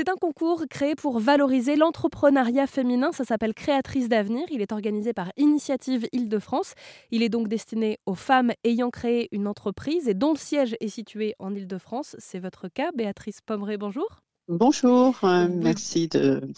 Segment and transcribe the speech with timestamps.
[0.00, 3.12] C'est un concours créé pour valoriser l'entrepreneuriat féminin.
[3.12, 4.46] Ça s'appelle Créatrice d'avenir.
[4.50, 6.72] Il est organisé par Initiative Île-de-France.
[7.10, 10.88] Il est donc destiné aux femmes ayant créé une entreprise et dont le siège est
[10.88, 12.16] situé en Île-de-France.
[12.18, 13.76] C'est votre cas, Béatrice Pomeré.
[13.76, 14.22] Bonjour.
[14.48, 16.48] Bonjour, euh, merci de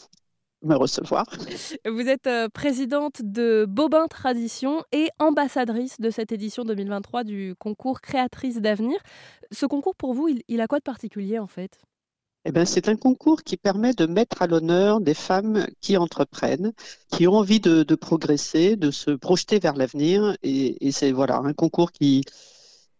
[0.63, 1.27] me recevoir.
[1.85, 8.03] Vous êtes euh, présidente de Bobin Tradition et ambassadrice de cette édition 2023 du concours
[8.03, 9.01] Créatrice d'avenir.
[9.51, 11.81] Ce concours, pour vous, il a quoi de particulier en fait?
[12.45, 16.73] Eh ben, c'est un concours qui permet de mettre à l'honneur des femmes qui entreprennent,
[17.11, 20.37] qui ont envie de, progresser, de se projeter vers l'avenir.
[20.43, 22.25] Et, c'est voilà un concours qui,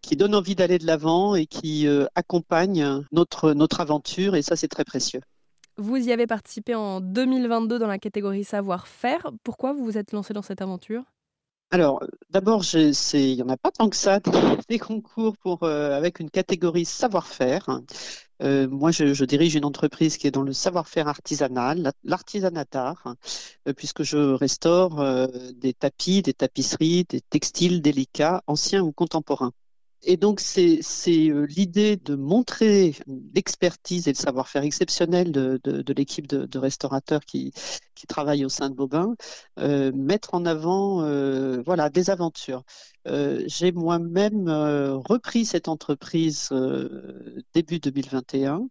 [0.01, 4.37] qui donne envie d'aller de l'avant et qui euh, accompagne notre, notre aventure.
[4.37, 5.21] Et ça, c'est très précieux.
[5.77, 9.33] Vous y avez participé en 2022 dans la catégorie savoir-faire.
[9.43, 11.03] Pourquoi vous vous êtes lancé dans cette aventure?
[11.73, 14.21] Alors, d'abord, il n'y en a pas tant que ça,
[14.69, 17.81] des concours pour, euh, avec une catégorie savoir-faire.
[18.43, 23.15] Euh, moi, je, dirige une entreprise qui est dans le savoir-faire artisanal, l'artisanat art,
[23.67, 25.03] euh, puisque je restaure
[25.55, 29.53] des tapis, des tapisseries, des textiles délicats, anciens ou contemporains.
[30.05, 32.97] Et donc, c'est l'idée de montrer
[33.35, 37.53] l'expertise et le savoir-faire exceptionnel de, l'équipe de, restaurateurs qui,
[37.95, 39.15] qui travaillent au sein de Bobin,
[39.59, 41.03] mettre en avant
[41.63, 42.65] voilà, des aventures.
[43.09, 48.69] Euh, j'ai moi-même euh, repris cette entreprise euh, début 2021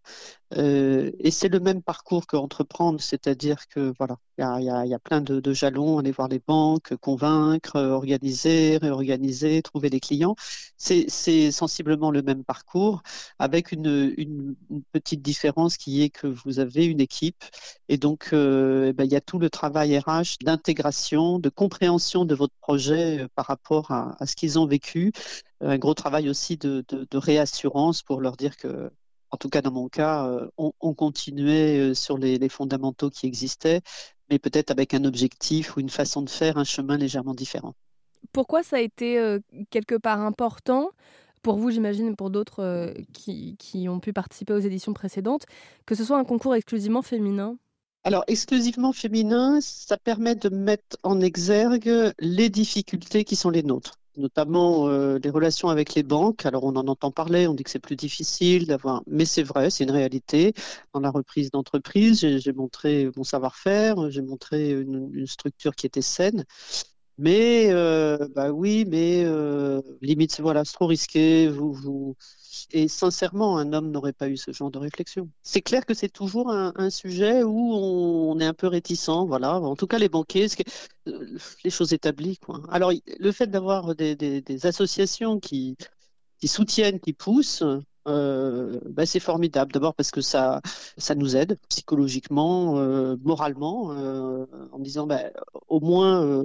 [0.54, 5.52] et c'est le même parcours que entreprendre, c'est-à-dire que voilà, il y a, plein de,
[5.54, 10.36] jalons, aller voir les banques, convaincre, organiser, réorganiser, trouver des clients.
[10.76, 13.02] C'est sensiblement le même parcours
[13.38, 14.54] avec une,
[14.92, 17.42] petite différence qui est que vous avez une équipe
[17.88, 22.34] et donc eh ben, il y a tout le travail RH d'intégration, de compréhension de
[22.34, 25.12] votre projet par rapport à, à ce qu'ils ont vécu.
[25.60, 28.90] Un gros travail aussi de, réassurance pour leur dire que,
[29.30, 33.80] en tout cas dans mon cas, euh, on, continuait euh, sur les, fondamentaux qui existaient,
[34.30, 37.74] mais peut-être avec un objectif ou une façon de faire, un chemin légèrement différent.
[38.32, 40.90] Pourquoi ça a été euh, quelque part important
[41.42, 45.44] pour vous, j'imagine, pour d'autres qui, qui, ont pu participer aux éditions précédentes,
[45.86, 47.56] que ce soit un concours exclusivement féminin?
[48.04, 54.01] Alors, exclusivement féminin, ça permet de mettre en exergue les difficultés qui sont les nôtres
[54.16, 56.46] notamment euh, les relations avec les banques.
[56.46, 59.70] Alors on en entend parler, on dit que c'est plus difficile d'avoir, mais c'est vrai,
[59.70, 60.54] c'est une réalité.
[60.94, 66.44] Dans la reprise d'entreprise, j'ai montré mon savoir-faire, j'ai montré une, structure qui était saine.
[67.18, 71.48] Mais euh, bah oui, mais euh, limite, voilà, c'est trop risqué.
[71.48, 72.16] Vous, vous,
[72.72, 75.28] et sincèrement, un homme n'aurait pas eu ce genre de réflexion.
[75.42, 79.60] C'est clair que c'est toujours un, sujet où on, est un peu réticent, voilà.
[79.60, 80.48] En tout cas, les banquiers,
[81.08, 82.62] euh, les choses établies, quoi.
[82.70, 85.76] Alors, le fait d'avoir des, associations qui,
[86.38, 87.64] qui soutiennent, qui poussent,
[88.08, 89.72] euh, bah, c'est formidable.
[89.72, 90.60] D'abord parce que ça,
[90.96, 93.88] ça nous aide psychologiquement, euh, moralement,
[94.72, 95.30] en disant bah,
[95.68, 96.44] au moins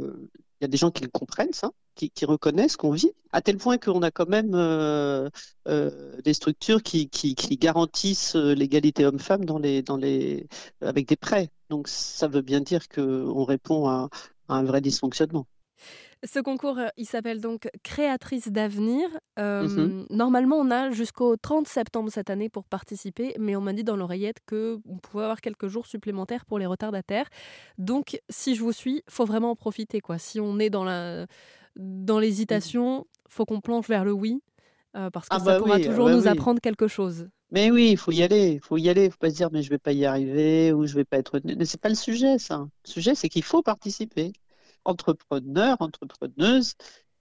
[0.60, 3.58] il y a des gens qui le comprennent, ça, qui, reconnaissent qu'on vit, à tel
[3.58, 5.30] point qu'on a quand même euh,
[5.68, 7.10] euh, des structures qui,
[7.60, 10.48] garantissent euh, l'égalité homme-femme dans les, dans les,
[10.82, 11.50] avec des prêts.
[11.70, 14.10] Donc ça veut bien dire qu'on répond à
[14.50, 15.48] un vrai dysfonctionnement.
[16.24, 19.08] Ce concours, il s'appelle donc Créatrice d'avenir.
[19.38, 23.84] Mmh normalement, on a jusqu'au 30 septembre cette année pour participer, mais on m'a dit
[23.84, 27.30] dans l'oreillette qu'on pouvait avoir quelques jours supplémentaires pour les retardataires.
[27.78, 30.02] Donc, si je vous suis, faut vraiment en profiter.
[30.02, 30.18] Quoi.
[30.18, 31.28] Si on est dans la
[31.76, 34.42] dans l'hésitation, faut qu'on planche vers le oui,
[34.94, 37.28] parce que ah ça bah pourra toujours bah nous apprendre quelque chose.
[37.52, 39.50] Mais oui, il faut y aller, il faut y aller, il faut pas se dire
[39.52, 41.40] mais je vais pas y arriver ou je vais pas être.
[41.44, 42.68] Mais c'est pas le sujet, ça.
[42.86, 44.34] Le sujet, c'est qu'il faut participer
[44.88, 46.74] entrepreneur, entrepreneuse,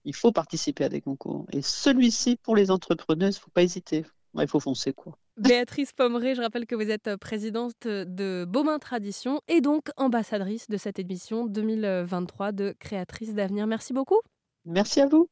[0.05, 1.45] il faut participer à des concours.
[1.51, 4.05] Et celui-ci, pour les entrepreneuses, il ne faut pas hésiter.
[4.39, 5.17] Il faut foncer, quoi.
[5.37, 10.77] Béatrice Pomeré, je rappelle que vous êtes présidente de Beaumain Tradition et donc ambassadrice de
[10.77, 13.67] cette émission 2023 de Créatrice d'avenir.
[13.67, 14.19] Merci beaucoup.
[14.65, 15.29] Merci à vous.